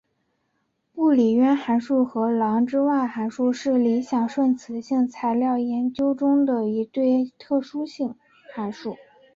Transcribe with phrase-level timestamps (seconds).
[0.95, 7.85] 布里渊函数和郎之万函数是理想顺磁性材料研究中的一对特殊
[8.51, 8.95] 函数。